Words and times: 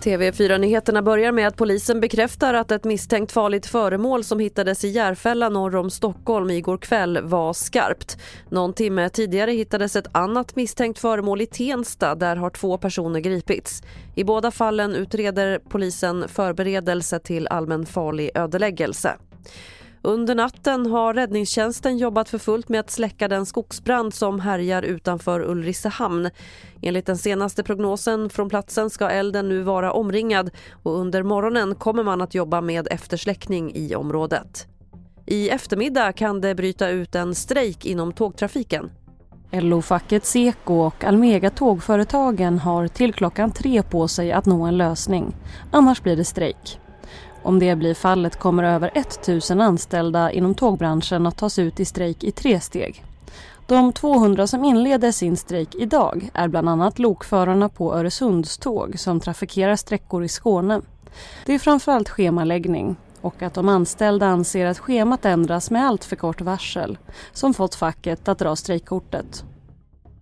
TV4-nyheterna 0.00 1.02
börjar 1.02 1.32
med 1.32 1.46
att 1.46 1.56
polisen 1.56 2.00
bekräftar 2.00 2.54
att 2.54 2.70
ett 2.70 2.84
misstänkt 2.84 3.32
farligt 3.32 3.66
föremål 3.66 4.24
som 4.24 4.38
hittades 4.38 4.84
i 4.84 4.88
Järfälla 4.88 5.48
norr 5.48 5.76
om 5.76 5.90
Stockholm 5.90 6.50
igår 6.50 6.78
kväll 6.78 7.18
var 7.22 7.52
skarpt. 7.52 8.18
Någon 8.48 8.72
timme 8.72 9.08
tidigare 9.08 9.52
hittades 9.52 9.96
ett 9.96 10.06
annat 10.12 10.56
misstänkt 10.56 10.98
föremål 10.98 11.40
i 11.40 11.46
Tensta. 11.46 12.14
Där 12.14 12.36
har 12.36 12.50
två 12.50 12.78
personer 12.78 13.20
gripits. 13.20 13.82
I 14.14 14.24
båda 14.24 14.50
fallen 14.50 14.94
utreder 14.94 15.58
polisen 15.68 16.28
förberedelse 16.28 17.18
till 17.18 17.48
allmän 17.48 17.86
farlig 17.86 18.30
ödeläggelse. 18.34 19.16
Under 20.02 20.34
natten 20.34 20.86
har 20.86 21.14
räddningstjänsten 21.14 21.98
jobbat 21.98 22.28
för 22.28 22.38
fullt 22.38 22.68
med 22.68 22.80
att 22.80 22.90
släcka 22.90 23.28
den 23.28 23.46
skogsbrand 23.46 24.14
som 24.14 24.40
härjar 24.40 24.82
utanför 24.82 25.40
Ulricehamn. 25.50 26.30
Enligt 26.82 27.06
den 27.06 27.18
senaste 27.18 27.62
prognosen 27.62 28.30
från 28.30 28.48
platsen 28.48 28.90
ska 28.90 29.10
elden 29.10 29.48
nu 29.48 29.62
vara 29.62 29.92
omringad 29.92 30.50
och 30.82 30.98
under 30.98 31.22
morgonen 31.22 31.74
kommer 31.74 32.02
man 32.02 32.20
att 32.20 32.34
jobba 32.34 32.60
med 32.60 32.88
eftersläckning 32.90 33.72
i 33.74 33.94
området. 33.94 34.66
I 35.26 35.48
eftermiddag 35.48 36.12
kan 36.12 36.40
det 36.40 36.54
bryta 36.54 36.88
ut 36.88 37.14
en 37.14 37.34
strejk 37.34 37.86
inom 37.86 38.12
tågtrafiken. 38.12 38.90
LO-facket 39.52 40.24
Seko 40.24 40.74
och 40.74 41.04
Almega 41.04 41.50
Tågföretagen 41.50 42.58
har 42.58 42.88
till 42.88 43.14
klockan 43.14 43.50
tre 43.50 43.82
på 43.82 44.08
sig 44.08 44.32
att 44.32 44.46
nå 44.46 44.62
en 44.62 44.76
lösning. 44.76 45.36
Annars 45.70 46.02
blir 46.02 46.16
det 46.16 46.24
strejk. 46.24 46.80
Om 47.42 47.58
det 47.58 47.76
blir 47.76 47.94
fallet 47.94 48.38
kommer 48.38 48.62
över 48.62 48.90
1000 48.94 49.60
anställda 49.60 50.32
inom 50.32 50.54
tågbranschen 50.54 51.26
att 51.26 51.36
tas 51.36 51.58
ut 51.58 51.80
i 51.80 51.84
strejk 51.84 52.24
i 52.24 52.30
tre 52.30 52.60
steg. 52.60 53.04
De 53.66 53.92
200 53.92 54.46
som 54.46 54.64
inleder 54.64 55.12
sin 55.12 55.36
strejk 55.36 55.74
idag 55.74 56.30
är 56.34 56.48
bland 56.48 56.68
annat 56.68 56.98
lokförarna 56.98 57.68
på 57.68 57.94
Öresundståg 57.94 58.98
som 58.98 59.20
trafikerar 59.20 59.76
sträckor 59.76 60.24
i 60.24 60.28
Skåne. 60.28 60.80
Det 61.46 61.54
är 61.54 61.58
framförallt 61.58 62.08
schemaläggning 62.08 62.96
och 63.20 63.42
att 63.42 63.54
de 63.54 63.68
anställda 63.68 64.26
anser 64.26 64.66
att 64.66 64.78
schemat 64.78 65.24
ändras 65.24 65.70
med 65.70 65.86
allt 65.86 66.04
för 66.04 66.16
kort 66.16 66.40
varsel 66.40 66.98
som 67.32 67.54
fått 67.54 67.74
facket 67.74 68.28
att 68.28 68.38
dra 68.38 68.56
strejkkortet. 68.56 69.44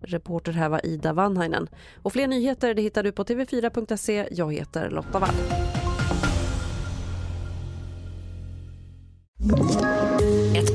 Reporter 0.00 0.52
här 0.52 0.68
var 0.68 0.86
Ida 0.86 1.12
Vanhainen. 1.12 1.68
Och 2.02 2.12
fler 2.12 2.26
nyheter 2.26 2.74
det 2.74 2.82
hittar 2.82 3.02
du 3.02 3.12
på 3.12 3.24
tv4.se. 3.24 4.28
Jag 4.30 4.52
heter 4.52 4.90
Lotta 4.90 5.18
Wall. 5.18 5.34